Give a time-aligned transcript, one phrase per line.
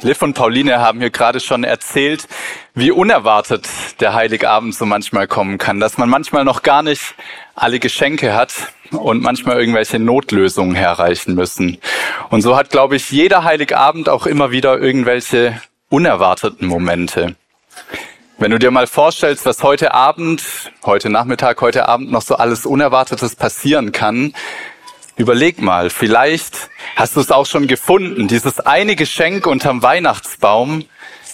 [0.00, 2.28] Liv und Pauline haben hier gerade schon erzählt,
[2.74, 3.66] wie unerwartet
[3.98, 7.16] der Heiligabend so manchmal kommen kann, dass man manchmal noch gar nicht
[7.56, 8.54] alle Geschenke hat
[8.92, 11.78] und manchmal irgendwelche Notlösungen herreichen müssen.
[12.30, 17.34] Und so hat, glaube ich, jeder Heiligabend auch immer wieder irgendwelche unerwarteten Momente.
[18.38, 22.66] Wenn du dir mal vorstellst, was heute Abend, heute Nachmittag, heute Abend noch so alles
[22.66, 24.32] Unerwartetes passieren kann,
[25.18, 30.84] Überleg mal, vielleicht hast du es auch schon gefunden, dieses eine Geschenk unterm Weihnachtsbaum,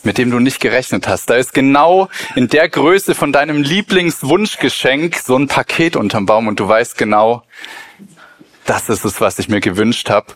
[0.04, 1.28] mit dem du nicht gerechnet hast.
[1.28, 6.60] Da ist genau in der Größe von deinem Lieblingswunschgeschenk so ein Paket unterm Baum und
[6.60, 7.42] du weißt genau,
[8.64, 10.28] das ist es, was ich mir gewünscht habe.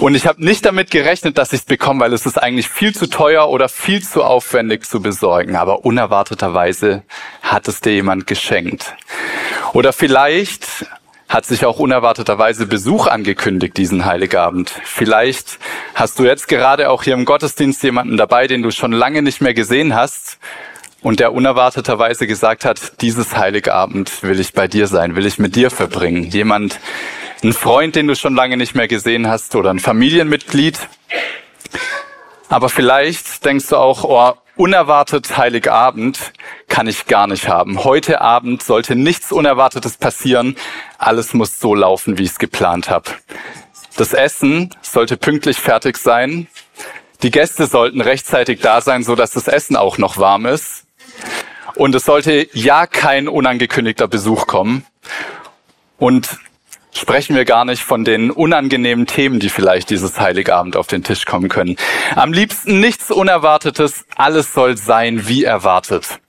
[0.00, 2.92] Und ich habe nicht damit gerechnet, dass ich es bekomme, weil es ist eigentlich viel
[2.92, 5.54] zu teuer oder viel zu aufwendig zu besorgen.
[5.54, 7.04] Aber unerwarteterweise
[7.42, 8.96] hat es dir jemand geschenkt.
[9.72, 10.86] Oder vielleicht
[11.28, 14.72] hat sich auch unerwarteterweise Besuch angekündigt diesen Heiligabend.
[14.84, 15.58] Vielleicht
[15.94, 19.40] hast du jetzt gerade auch hier im Gottesdienst jemanden dabei, den du schon lange nicht
[19.40, 20.38] mehr gesehen hast
[21.02, 25.56] und der unerwarteterweise gesagt hat, dieses Heiligabend will ich bei dir sein, will ich mit
[25.56, 26.24] dir verbringen.
[26.24, 26.78] Jemand,
[27.42, 30.78] ein Freund, den du schon lange nicht mehr gesehen hast oder ein Familienmitglied.
[32.48, 36.32] Aber vielleicht denkst du auch, oh, unerwartet Heiligabend
[36.68, 37.84] kann ich gar nicht haben.
[37.84, 40.56] Heute Abend sollte nichts Unerwartetes passieren.
[40.98, 43.10] Alles muss so laufen, wie ich es geplant habe.
[43.96, 46.48] Das Essen sollte pünktlich fertig sein.
[47.22, 50.84] Die Gäste sollten rechtzeitig da sein, so dass das Essen auch noch warm ist.
[51.74, 54.84] Und es sollte ja kein unangekündigter Besuch kommen.
[55.98, 56.38] Und
[56.96, 61.24] sprechen wir gar nicht von den unangenehmen Themen, die vielleicht dieses Heiligabend auf den Tisch
[61.24, 61.76] kommen können.
[62.14, 66.20] Am liebsten nichts Unerwartetes, alles soll sein wie erwartet.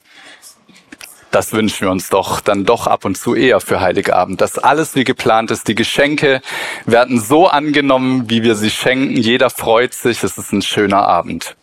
[1.32, 4.96] Das wünschen wir uns doch dann doch ab und zu eher für Heiligabend, dass alles
[4.96, 5.68] wie geplant ist.
[5.68, 6.42] Die Geschenke
[6.86, 9.18] werden so angenommen, wie wir sie schenken.
[9.18, 10.24] Jeder freut sich.
[10.24, 11.56] Es ist ein schöner Abend.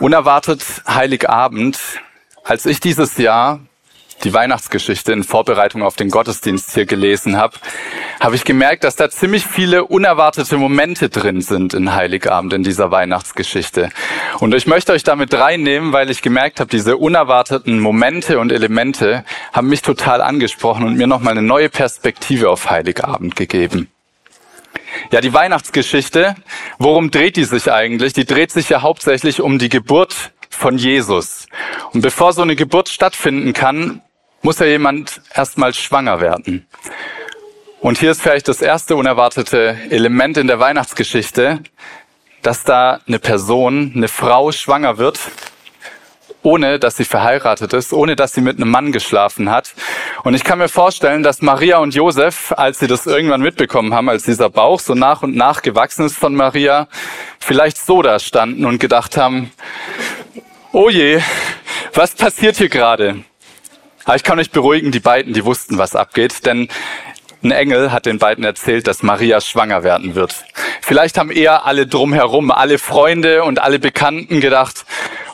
[0.00, 1.78] Unerwartet Heiligabend.
[2.44, 3.60] Als ich dieses Jahr
[4.24, 7.56] die Weihnachtsgeschichte in Vorbereitung auf den Gottesdienst hier gelesen habe,
[8.20, 12.90] habe ich gemerkt, dass da ziemlich viele unerwartete Momente drin sind in Heiligabend, in dieser
[12.90, 13.90] Weihnachtsgeschichte.
[14.38, 19.24] Und ich möchte euch damit reinnehmen, weil ich gemerkt habe, diese unerwarteten Momente und Elemente
[19.52, 23.88] haben mich total angesprochen und mir nochmal eine neue Perspektive auf Heiligabend gegeben.
[25.10, 26.36] Ja, die Weihnachtsgeschichte,
[26.78, 28.12] worum dreht die sich eigentlich?
[28.12, 31.46] Die dreht sich ja hauptsächlich um die Geburt von Jesus.
[31.92, 34.00] Und bevor so eine Geburt stattfinden kann,
[34.42, 36.66] muss ja jemand erstmal schwanger werden.
[37.80, 41.60] Und hier ist vielleicht das erste unerwartete Element in der Weihnachtsgeschichte,
[42.42, 45.18] dass da eine Person, eine Frau schwanger wird,
[46.42, 49.74] ohne dass sie verheiratet ist, ohne dass sie mit einem Mann geschlafen hat.
[50.24, 54.08] Und ich kann mir vorstellen, dass Maria und Josef, als sie das irgendwann mitbekommen haben,
[54.08, 56.88] als dieser Bauch so nach und nach gewachsen ist von Maria,
[57.38, 59.52] vielleicht so da standen und gedacht haben,
[60.72, 61.20] oh je,
[61.94, 63.24] was passiert hier gerade?
[64.04, 66.68] Aber ich kann euch beruhigen, die beiden, die wussten, was abgeht, denn
[67.42, 70.44] ein Engel hat den beiden erzählt, dass Maria schwanger werden wird.
[70.80, 74.84] Vielleicht haben eher alle drumherum, alle Freunde und alle Bekannten gedacht,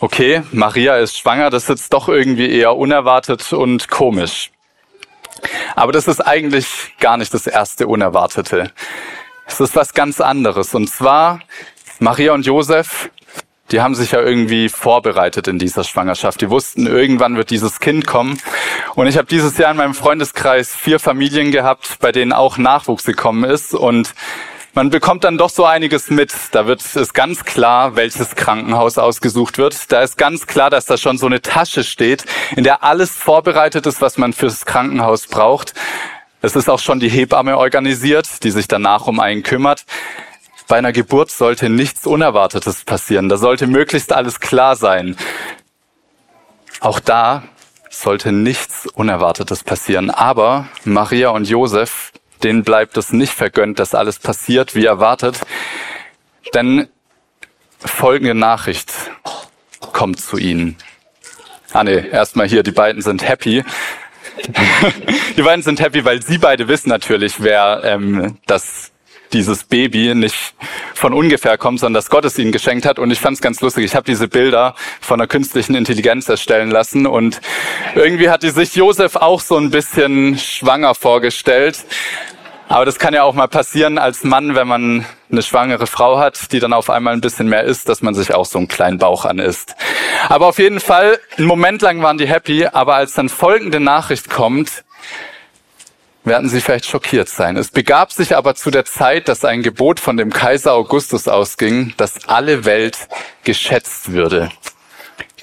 [0.01, 4.51] okay, Maria ist schwanger, das ist jetzt doch irgendwie eher unerwartet und komisch.
[5.77, 6.67] Aber das ist eigentlich
[6.99, 8.73] gar nicht das erste Unerwartete.
[9.47, 10.75] Es ist was ganz anderes.
[10.75, 11.41] Und zwar,
[12.01, 13.11] Maria und Josef
[13.71, 16.41] die haben sich ja irgendwie vorbereitet in dieser Schwangerschaft.
[16.41, 18.41] Die wussten, irgendwann wird dieses Kind kommen.
[18.95, 23.05] Und ich habe dieses Jahr in meinem Freundeskreis vier Familien gehabt, bei denen auch Nachwuchs
[23.05, 23.75] gekommen ist.
[23.75, 24.15] Und
[24.75, 26.33] man bekommt dann doch so einiges mit.
[26.53, 29.91] Da wird es ganz klar, welches Krankenhaus ausgesucht wird.
[29.93, 32.25] Da ist ganz klar, dass da schon so eine Tasche steht,
[32.57, 35.75] in der alles vorbereitet ist, was man fürs Krankenhaus braucht.
[36.41, 39.85] Es ist auch schon die Hebamme organisiert, die sich danach um einen kümmert.
[40.69, 43.31] Bei einer Geburt sollte nichts Unerwartetes passieren.
[43.31, 45.17] Da sollte möglichst alles klar sein.
[46.81, 47.45] Auch da
[47.89, 50.11] sollte nichts Unerwartetes passieren.
[50.11, 52.13] Aber Maria und Josef,
[52.43, 55.41] denen bleibt es nicht vergönnt, dass alles passiert, wie erwartet.
[56.53, 56.89] Denn
[57.79, 58.93] folgende Nachricht
[59.81, 60.77] kommt zu ihnen.
[61.73, 63.65] Ah nee, erstmal hier, die beiden sind happy.
[65.37, 68.93] die beiden sind happy, weil sie beide wissen natürlich, wer ähm, das
[69.33, 70.55] dieses Baby nicht
[70.95, 72.99] von ungefähr kommt, sondern dass Gott es ihnen geschenkt hat.
[72.99, 73.85] Und ich fand es ganz lustig.
[73.85, 77.41] Ich habe diese Bilder von der künstlichen Intelligenz erstellen lassen und
[77.95, 81.85] irgendwie hat die sich Josef auch so ein bisschen schwanger vorgestellt.
[82.69, 86.53] Aber das kann ja auch mal passieren als Mann, wenn man eine schwangere Frau hat,
[86.53, 88.99] die dann auf einmal ein bisschen mehr isst, dass man sich auch so einen kleinen
[88.99, 89.75] Bauch an isst.
[90.29, 94.29] Aber auf jeden Fall, einen Moment lang waren die happy, aber als dann folgende Nachricht
[94.29, 94.85] kommt,
[96.29, 97.57] werden Sie vielleicht schockiert sein.
[97.57, 101.95] Es begab sich aber zu der Zeit, dass ein Gebot von dem Kaiser Augustus ausging,
[101.97, 103.09] dass alle Welt
[103.45, 104.51] geschätzt würde.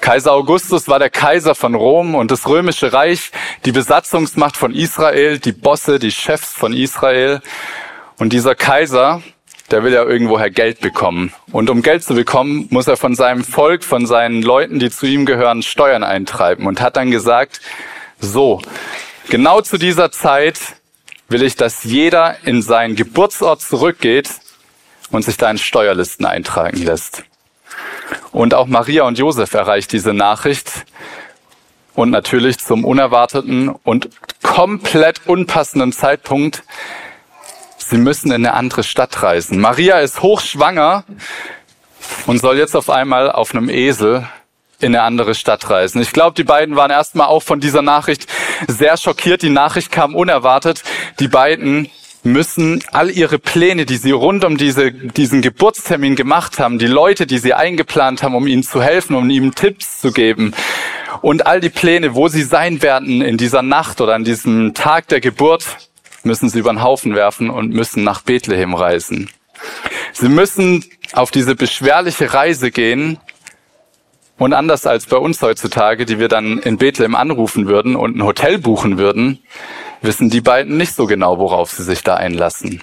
[0.00, 3.32] Kaiser Augustus war der Kaiser von Rom und das römische Reich,
[3.64, 7.40] die Besatzungsmacht von Israel, die Bosse, die Chefs von Israel.
[8.18, 9.22] Und dieser Kaiser,
[9.70, 11.32] der will ja irgendwoher Geld bekommen.
[11.50, 15.06] Und um Geld zu bekommen, muss er von seinem Volk, von seinen Leuten, die zu
[15.06, 17.60] ihm gehören, Steuern eintreiben und hat dann gesagt,
[18.20, 18.60] so,
[19.28, 20.58] genau zu dieser Zeit
[21.28, 24.30] will ich, dass jeder in seinen Geburtsort zurückgeht
[25.10, 27.24] und sich da in Steuerlisten eintragen lässt.
[28.32, 30.84] Und auch Maria und Josef erreicht diese Nachricht
[31.94, 34.10] und natürlich zum unerwarteten und
[34.42, 36.62] komplett unpassenden Zeitpunkt.
[37.78, 39.60] Sie müssen in eine andere Stadt reisen.
[39.60, 41.04] Maria ist hochschwanger
[42.26, 44.28] und soll jetzt auf einmal auf einem Esel
[44.80, 46.02] in eine andere Stadt reisen.
[46.02, 48.26] Ich glaube, die beiden waren erstmal auch von dieser Nachricht
[48.66, 49.42] sehr schockiert.
[49.42, 50.82] Die Nachricht kam unerwartet.
[51.18, 51.90] Die beiden
[52.22, 57.26] müssen all ihre Pläne, die sie rund um diese, diesen Geburtstermin gemacht haben, die Leute,
[57.26, 60.52] die sie eingeplant haben, um ihnen zu helfen, um ihnen Tipps zu geben
[61.22, 65.08] und all die Pläne, wo sie sein werden in dieser Nacht oder an diesem Tag
[65.08, 65.64] der Geburt,
[66.24, 69.30] müssen sie über den Haufen werfen und müssen nach Bethlehem reisen.
[70.12, 73.18] Sie müssen auf diese beschwerliche Reise gehen
[74.38, 78.24] und anders als bei uns heutzutage, die wir dann in Bethlehem anrufen würden und ein
[78.24, 79.42] Hotel buchen würden,
[80.02, 82.82] wissen die beiden nicht so genau, worauf sie sich da einlassen.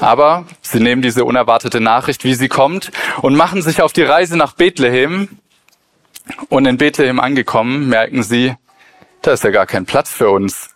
[0.00, 2.90] Aber sie nehmen diese unerwartete Nachricht, wie sie kommt,
[3.22, 5.38] und machen sich auf die Reise nach Bethlehem.
[6.48, 8.54] Und in Bethlehem angekommen, merken sie,
[9.22, 10.70] da ist ja gar kein Platz für uns.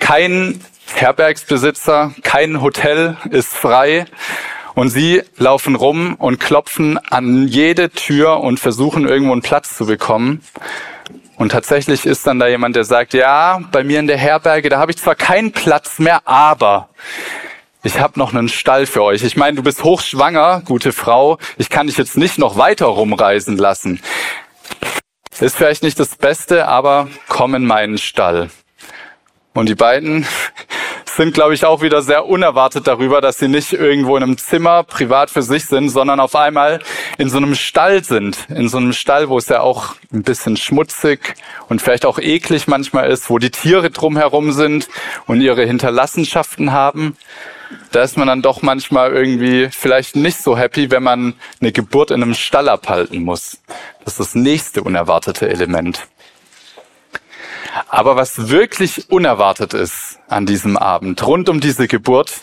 [0.00, 0.60] Kein
[0.94, 4.06] Herbergsbesitzer, kein Hotel ist frei.
[4.76, 9.86] Und sie laufen rum und klopfen an jede Tür und versuchen irgendwo einen Platz zu
[9.86, 10.42] bekommen.
[11.36, 14.78] Und tatsächlich ist dann da jemand, der sagt, ja, bei mir in der Herberge, da
[14.78, 16.90] habe ich zwar keinen Platz mehr, aber
[17.84, 19.24] ich habe noch einen Stall für euch.
[19.24, 21.38] Ich meine, du bist hochschwanger, gute Frau.
[21.56, 24.02] Ich kann dich jetzt nicht noch weiter rumreisen lassen.
[25.40, 28.50] Ist vielleicht nicht das Beste, aber komm in meinen Stall.
[29.54, 30.26] Und die beiden
[31.16, 34.82] sind, glaube ich, auch wieder sehr unerwartet darüber, dass sie nicht irgendwo in einem Zimmer
[34.82, 36.80] privat für sich sind, sondern auf einmal
[37.18, 38.38] in so einem Stall sind.
[38.48, 41.34] In so einem Stall, wo es ja auch ein bisschen schmutzig
[41.68, 44.88] und vielleicht auch eklig manchmal ist, wo die Tiere drumherum sind
[45.26, 47.16] und ihre Hinterlassenschaften haben.
[47.90, 52.10] Da ist man dann doch manchmal irgendwie vielleicht nicht so happy, wenn man eine Geburt
[52.10, 53.58] in einem Stall abhalten muss.
[54.04, 56.06] Das ist das nächste unerwartete Element.
[57.88, 62.40] Aber was wirklich unerwartet ist an diesem Abend, rund um diese Geburt,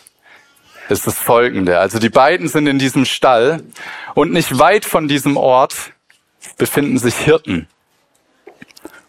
[0.90, 1.80] ist das Folgende.
[1.80, 3.64] Also die beiden sind in diesem Stall
[4.16, 5.94] und nicht weit von diesem Ort
[6.58, 7.68] befinden sich Hirten.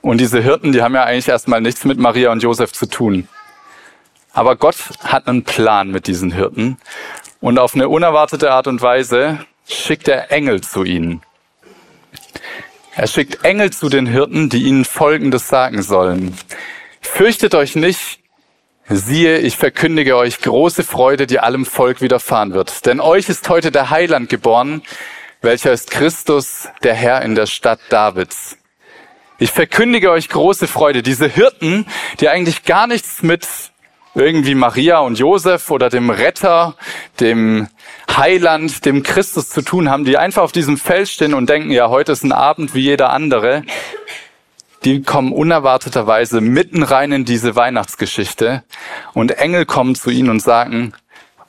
[0.00, 3.28] Und diese Hirten, die haben ja eigentlich erstmal nichts mit Maria und Josef zu tun.
[4.32, 6.78] Aber Gott hat einen Plan mit diesen Hirten
[7.40, 11.22] und auf eine unerwartete Art und Weise schickt er Engel zu ihnen.
[12.96, 16.37] Er schickt Engel zu den Hirten, die ihnen Folgendes sagen sollen.
[17.00, 18.20] Fürchtet euch nicht,
[18.88, 22.87] siehe, ich verkündige euch große Freude, die allem Volk widerfahren wird.
[22.87, 24.82] Denn euch ist heute der Heiland geboren,
[25.43, 28.58] welcher ist Christus, der Herr in der Stadt Davids.
[29.39, 31.03] Ich verkündige euch große Freude.
[31.03, 31.86] Diese Hirten,
[32.20, 33.46] die eigentlich gar nichts mit
[34.14, 36.76] irgendwie Maria und Josef oder dem Retter,
[37.20, 37.68] dem
[38.16, 41.88] Heiland, dem Christus zu tun haben, die einfach auf diesem Feld stehen und denken, ja,
[41.88, 43.62] heute ist ein Abend wie jeder andere,
[44.84, 48.62] die kommen unerwarteterweise mitten rein in diese Weihnachtsgeschichte
[49.14, 50.92] und Engel kommen zu ihnen und sagen,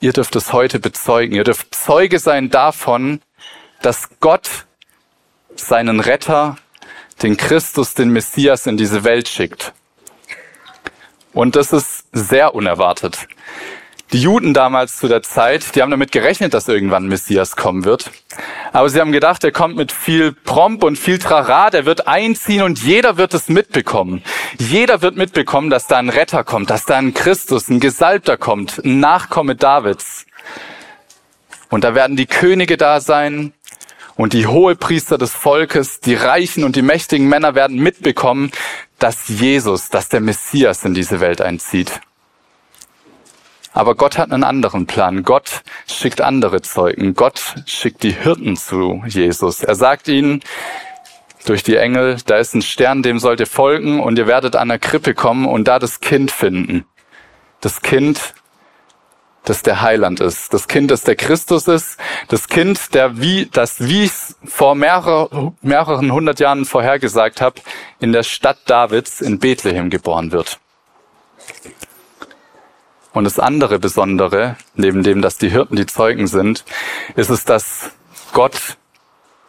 [0.00, 3.20] ihr dürft es heute bezeugen, ihr dürft Zeuge sein davon,
[3.82, 4.48] dass Gott
[5.54, 6.56] seinen Retter,
[7.22, 9.72] den Christus, den Messias in diese Welt schickt.
[11.36, 13.28] Und das ist sehr unerwartet.
[14.14, 18.10] Die Juden damals zu der Zeit, die haben damit gerechnet, dass irgendwann Messias kommen wird.
[18.72, 22.62] Aber sie haben gedacht, er kommt mit viel Promp und viel Trara, der wird einziehen
[22.62, 24.22] und jeder wird es mitbekommen.
[24.58, 28.82] Jeder wird mitbekommen, dass da ein Retter kommt, dass da ein Christus, ein Gesalbter kommt,
[28.82, 30.24] ein Nachkomme Davids.
[31.68, 33.52] Und da werden die Könige da sein
[34.16, 38.52] und die Hohepriester des Volkes, die Reichen und die mächtigen Männer werden mitbekommen,
[38.98, 42.00] dass Jesus, dass der Messias in diese Welt einzieht.
[43.72, 45.22] Aber Gott hat einen anderen Plan.
[45.22, 47.14] Gott schickt andere Zeugen.
[47.14, 49.62] Gott schickt die Hirten zu Jesus.
[49.62, 50.40] Er sagt ihnen
[51.44, 54.68] durch die Engel, da ist ein Stern, dem sollt ihr folgen und ihr werdet an
[54.68, 56.86] der Krippe kommen und da das Kind finden.
[57.60, 58.34] Das Kind,
[59.46, 60.52] das der Heiland ist.
[60.52, 61.98] Das Kind, das der Christus ist.
[62.28, 64.12] Das Kind, der wie, das wie ich
[64.44, 67.60] vor mehrere, mehreren hundert Jahren vorhergesagt habe,
[68.00, 70.58] in der Stadt Davids in Bethlehem geboren wird.
[73.12, 76.64] Und das andere Besondere, neben dem, dass die Hirten die Zeugen sind,
[77.14, 77.92] ist es, dass
[78.32, 78.76] Gott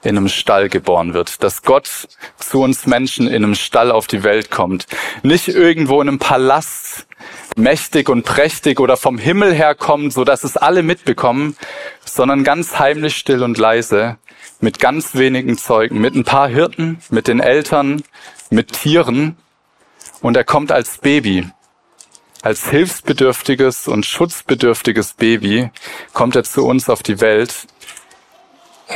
[0.04, 4.24] in einem Stall geboren wird, dass Gott zu uns Menschen in einem Stall auf die
[4.24, 4.88] Welt kommt.
[5.24, 7.08] Nicht irgendwo in einem Palast,
[7.56, 11.58] mächtig und prächtig oder vom Himmel her kommt, so dass es alle mitbekommen,
[12.06, 14.18] sondern ganz heimlich, still und leise,
[14.60, 18.04] mit ganz wenigen Zeugen, mit ein paar Hirten, mit den Eltern,
[18.50, 19.38] mit Tieren.
[20.22, 21.48] Und er kommt als Baby,
[22.42, 25.70] als hilfsbedürftiges und schutzbedürftiges Baby,
[26.14, 27.68] kommt er zu uns auf die Welt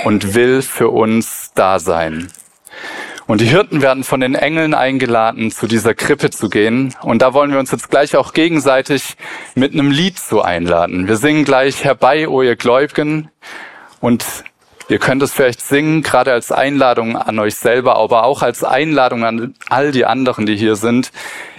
[0.04, 2.32] und will für uns da sein.
[3.28, 6.94] Und die Hirten werden von den Engeln eingeladen, zu dieser Krippe zu gehen.
[7.02, 9.16] Und da wollen wir uns jetzt gleich auch gegenseitig
[9.56, 11.08] mit einem Lied zu einladen.
[11.08, 13.30] Wir singen gleich Herbei, o ihr Gläubigen.
[14.02, 14.26] Und
[14.90, 19.24] ihr könnt es vielleicht singen, gerade als Einladung an euch selber, aber auch als Einladung
[19.24, 21.12] an all die anderen, die hier sind,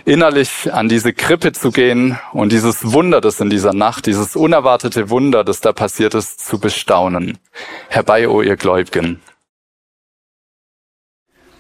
[0.05, 5.11] innerlich an diese Krippe zu gehen und dieses Wunder, das in dieser Nacht, dieses unerwartete
[5.11, 7.39] Wunder, das da passiert ist, zu bestaunen.
[7.89, 9.21] Herbei, o ihr Gläubigen.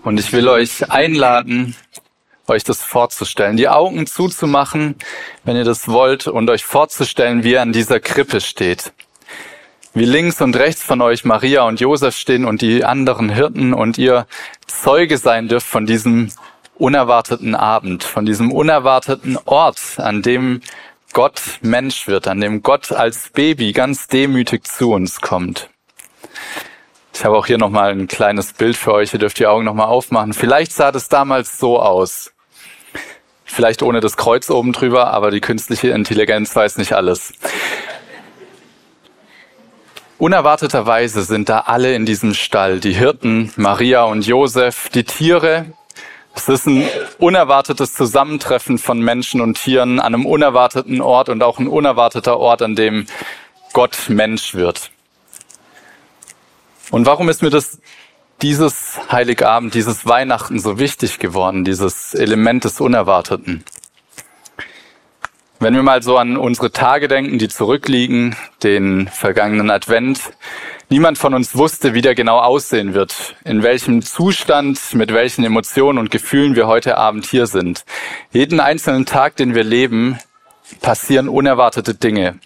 [0.03, 1.77] Und ich will euch einladen,
[2.49, 4.97] euch das vorzustellen, die Augen zuzumachen,
[5.45, 8.93] wenn ihr das wollt, und euch vorzustellen, wie ihr an dieser Krippe steht.
[9.95, 13.99] Wie links und rechts von euch Maria und Josef stehen und die anderen Hirten und
[13.99, 14.27] ihr
[14.67, 16.31] Zeuge sein dürft von diesem
[16.77, 20.63] unerwarteten Abend, von diesem unerwarteten Ort, an dem
[21.13, 25.69] Gott Mensch wird, an dem Gott als Baby ganz demütig zu uns kommt.
[27.13, 29.13] Ich habe auch hier nochmal ein kleines Bild für euch.
[29.13, 30.33] Ihr dürft die Augen nochmal aufmachen.
[30.33, 32.33] Vielleicht sah das damals so aus.
[33.45, 37.35] Vielleicht ohne das Kreuz oben drüber, aber die künstliche Intelligenz weiß nicht alles.
[40.23, 42.79] Unerwarteterweise sind da alle in diesem Stall.
[42.79, 45.67] Die Hirten, Maria und Josef, die Tiere,
[46.33, 46.89] es ist ein
[47.19, 52.63] unerwartetes Zusammentreffen von Menschen und Tieren an einem unerwarteten Ort und auch ein unerwarteter Ort,
[52.63, 53.07] an dem
[53.73, 54.93] Gott Mensch wird.
[56.93, 57.81] Und warum ist mir das
[58.43, 63.65] dieses Heiligabend, dieses Weihnachten so wichtig geworden, dieses Element des Unerwarteten?
[65.63, 70.33] Wenn wir mal so an unsere Tage denken, die zurückliegen, den vergangenen Advent,
[70.89, 75.99] Niemand von uns wusste, wie der genau aussehen wird, in welchem Zustand, mit welchen Emotionen
[75.99, 77.85] und Gefühlen wir heute Abend hier sind.
[78.33, 80.19] Jeden einzelnen Tag, den wir leben,
[80.83, 82.41] passieren unerwartete Dinge.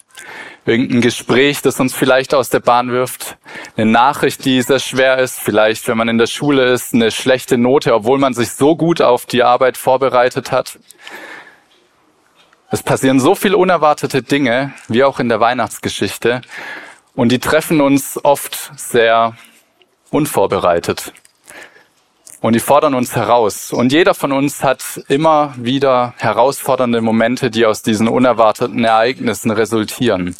[0.65, 3.37] Irgendein Gespräch, das uns vielleicht aus der Bahn wirft,
[3.77, 7.59] eine Nachricht, die sehr schwer ist, vielleicht, wenn man in der Schule ist, eine schlechte
[7.59, 10.79] Note, obwohl man sich so gut auf die Arbeit vorbereitet hat.
[12.77, 16.43] Es passieren so viele unerwartete Dinge, wie auch in der Weihnachtsgeschichte.
[17.15, 19.35] Und die treffen uns oft sehr
[20.11, 21.15] unvorbereitet.
[22.43, 23.73] Und die fordern uns heraus.
[23.73, 30.37] Und jeder von uns hat immer wieder herausfordernde Momente, die aus diesen unerwarteten Ereignissen resultieren.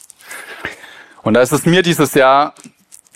[1.23, 2.53] Und da ist es mir dieses Jahr,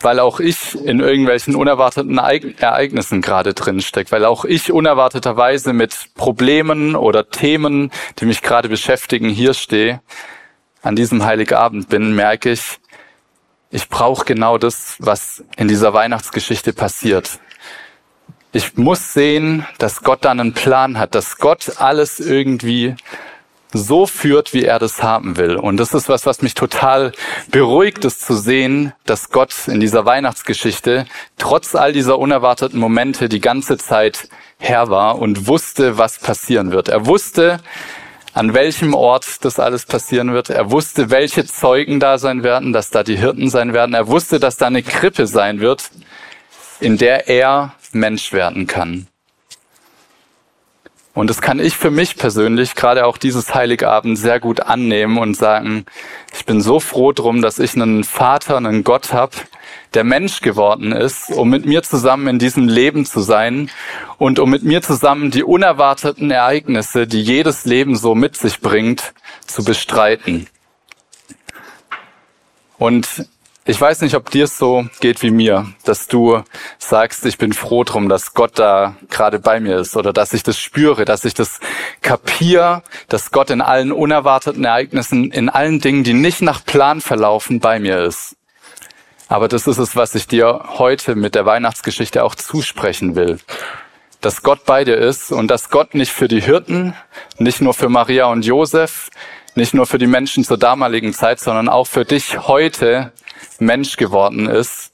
[0.01, 6.15] weil auch ich in irgendwelchen unerwarteten Ereignissen gerade drin stecke, weil auch ich unerwarteterweise mit
[6.15, 10.01] Problemen oder Themen, die mich gerade beschäftigen, hier stehe,
[10.83, 12.81] an diesem Heiligabend bin, merke ich,
[13.71, 17.39] ich brauche genau das, was in dieser Weihnachtsgeschichte passiert.
[18.53, 22.97] Ich muss sehen, dass Gott dann einen Plan hat, dass Gott alles irgendwie
[23.73, 25.57] so führt, wie er das haben will.
[25.57, 27.13] Und das ist was, was mich total
[27.51, 31.07] beruhigt, ist zu sehen, dass Gott in dieser Weihnachtsgeschichte
[31.39, 36.89] trotz all dieser unerwarteten Momente die ganze Zeit Herr war und wusste, was passieren wird.
[36.89, 37.61] Er wusste,
[38.33, 40.51] an welchem Ort das alles passieren wird.
[40.51, 43.95] Er wusste, welche Zeugen da sein werden, dass da die Hirten sein werden.
[43.95, 45.91] Er wusste, dass da eine Krippe sein wird,
[46.79, 49.07] in der er Mensch werden kann.
[51.21, 55.37] Und das kann ich für mich persönlich, gerade auch dieses Heiligabend, sehr gut annehmen und
[55.37, 55.85] sagen,
[56.35, 59.37] ich bin so froh drum, dass ich einen Vater, einen Gott habe,
[59.93, 63.71] der Mensch geworden ist, um mit mir zusammen in diesem Leben zu sein
[64.17, 69.13] und um mit mir zusammen die unerwarteten Ereignisse, die jedes Leben so mit sich bringt,
[69.47, 70.47] zu bestreiten.
[72.79, 73.27] Und
[73.67, 76.43] ich weiß nicht, ob dir es so geht wie mir, dass du
[76.79, 80.43] sagst, ich bin froh drum, dass Gott da gerade bei mir ist oder dass ich
[80.43, 81.61] das spüre, dass ich das
[82.01, 87.61] kapiere, dass Gott in allen unerwarteten Ereignissen, in allen Dingen, die nicht nach Plan verlaufen,
[87.61, 88.37] bei mir ist.
[89.29, 93.39] Aber das ist es, was ich dir heute mit der Weihnachtsgeschichte auch zusprechen will.
[94.23, 96.95] Dass Gott bei dir ist und dass Gott nicht für die Hirten,
[97.39, 99.11] nicht nur für Maria und Josef,
[99.55, 103.13] nicht nur für die Menschen zur damaligen Zeit, sondern auch für dich heute
[103.59, 104.93] Mensch geworden ist,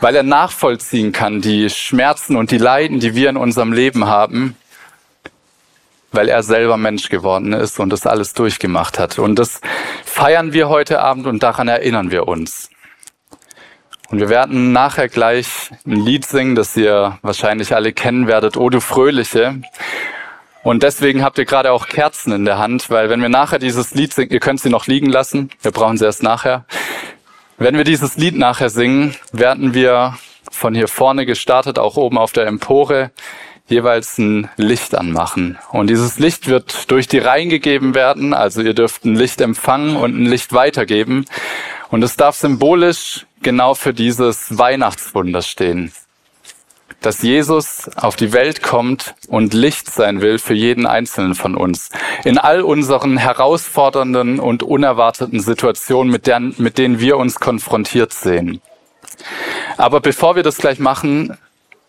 [0.00, 4.56] weil er nachvollziehen kann die Schmerzen und die Leiden, die wir in unserem Leben haben,
[6.12, 9.18] weil er selber Mensch geworden ist und das alles durchgemacht hat.
[9.18, 9.60] Und das
[10.04, 12.70] feiern wir heute Abend und daran erinnern wir uns.
[14.10, 18.70] Und wir werden nachher gleich ein Lied singen, das ihr wahrscheinlich alle kennen werdet, O
[18.70, 19.60] du Fröhliche.
[20.62, 23.94] Und deswegen habt ihr gerade auch Kerzen in der Hand, weil wenn wir nachher dieses
[23.94, 26.64] Lied singen, ihr könnt sie noch liegen lassen, wir brauchen sie erst nachher.
[27.56, 30.18] Wenn wir dieses Lied nachher singen, werden wir
[30.50, 33.12] von hier vorne gestartet, auch oben auf der Empore,
[33.68, 35.58] jeweils ein Licht anmachen.
[35.70, 39.96] Und dieses Licht wird durch die Reihen gegeben werden, also ihr dürft ein Licht empfangen
[39.96, 41.26] und ein Licht weitergeben.
[41.90, 45.92] Und es darf symbolisch genau für dieses Weihnachtswunder stehen
[47.04, 51.90] dass Jesus auf die Welt kommt und Licht sein will für jeden Einzelnen von uns.
[52.24, 58.60] In all unseren herausfordernden und unerwarteten Situationen, mit, deren, mit denen wir uns konfrontiert sehen.
[59.76, 61.36] Aber bevor wir das gleich machen,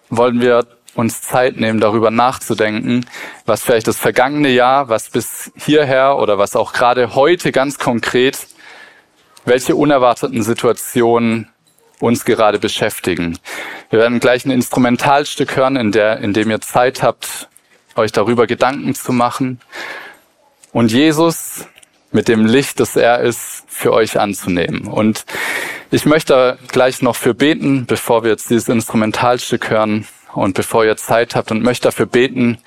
[0.10, 3.06] wollen wir uns Zeit nehmen, darüber nachzudenken,
[3.46, 8.48] was vielleicht das vergangene Jahr, was bis hierher oder was auch gerade heute ganz konkret,
[9.46, 11.50] welche unerwarteten Situationen
[12.00, 13.38] uns gerade beschäftigen.
[13.90, 17.50] Wir werden gleich ein Instrumentalstück hören, in, der, in dem ihr Zeit habt,
[17.96, 19.60] euch darüber Gedanken zu machen
[20.74, 21.68] und Jesus
[22.12, 24.88] mit dem Licht, das er ist, für euch anzunehmen.
[24.88, 25.26] Und
[25.92, 30.98] ich möchte gleich noch für beten, bevor wir jetzt dieses Instrumentalstück hören und bevor ihr
[30.98, 32.58] Zeit habt und möchte dafür beten,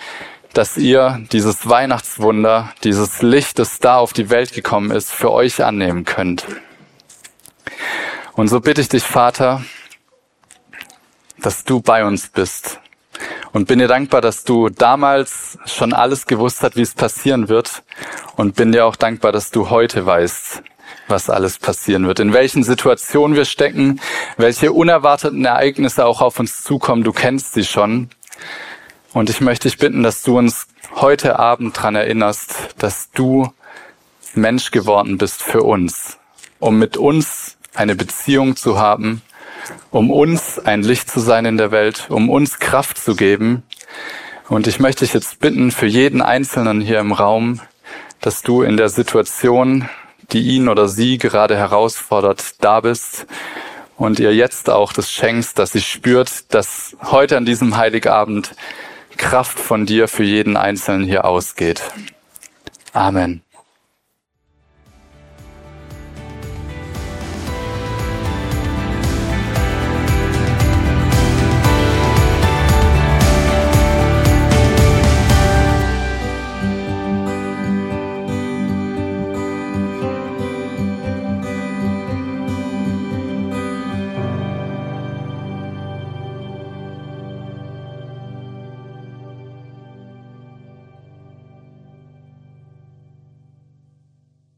[0.55, 5.63] dass ihr dieses Weihnachtswunder, dieses Licht, das da auf die Welt gekommen ist, für euch
[5.63, 6.47] annehmen könnt.
[8.39, 9.65] Und so bitte ich dich, Vater,
[11.41, 12.79] dass du bei uns bist.
[13.53, 17.83] Und bin dir dankbar, dass du damals schon alles gewusst hast, wie es passieren wird.
[18.37, 20.63] Und bin dir auch dankbar, dass du heute weißt,
[21.09, 24.01] was alles passieren wird, in welchen Situationen wir stecken,
[24.37, 27.03] welche unerwarteten Ereignisse auch auf uns zukommen.
[27.03, 28.09] Du kennst sie schon.
[29.13, 33.53] Und ich möchte dich bitten, dass du uns heute Abend dran erinnerst, dass du
[34.35, 36.19] Mensch geworden bist für uns,
[36.61, 37.48] um mit uns
[37.79, 39.23] eine Beziehung zu haben,
[39.91, 43.63] um uns ein Licht zu sein in der Welt, um uns Kraft zu geben.
[44.49, 47.61] Und ich möchte dich jetzt bitten, für jeden Einzelnen hier im Raum,
[48.21, 49.89] dass du in der Situation,
[50.33, 53.27] die ihn oder sie gerade herausfordert, da bist
[53.97, 58.55] und ihr jetzt auch das schenkst, dass sie spürt, dass heute an diesem Heiligabend
[59.17, 61.83] Kraft von dir für jeden Einzelnen hier ausgeht.
[62.93, 63.43] Amen.